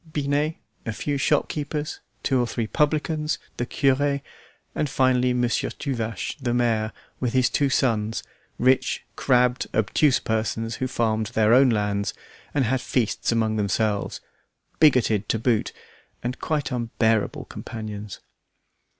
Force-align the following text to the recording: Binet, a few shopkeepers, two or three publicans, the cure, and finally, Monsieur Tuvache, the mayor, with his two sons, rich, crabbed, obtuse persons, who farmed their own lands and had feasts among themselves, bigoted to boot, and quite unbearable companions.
Binet, 0.11 0.55
a 0.83 0.93
few 0.93 1.19
shopkeepers, 1.19 1.99
two 2.23 2.39
or 2.41 2.47
three 2.47 2.65
publicans, 2.65 3.37
the 3.57 3.67
cure, 3.67 4.21
and 4.73 4.89
finally, 4.89 5.31
Monsieur 5.31 5.69
Tuvache, 5.69 6.37
the 6.41 6.55
mayor, 6.55 6.91
with 7.19 7.33
his 7.33 7.51
two 7.51 7.69
sons, 7.69 8.23
rich, 8.57 9.05
crabbed, 9.15 9.67
obtuse 9.75 10.19
persons, 10.19 10.77
who 10.77 10.87
farmed 10.87 11.27
their 11.27 11.53
own 11.53 11.69
lands 11.69 12.15
and 12.51 12.65
had 12.65 12.81
feasts 12.81 13.31
among 13.31 13.57
themselves, 13.57 14.21
bigoted 14.79 15.29
to 15.29 15.37
boot, 15.37 15.71
and 16.23 16.39
quite 16.41 16.71
unbearable 16.71 17.45
companions. 17.45 18.21